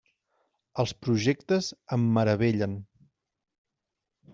[0.83, 1.69] Els projectes
[1.99, 2.77] em meravellen.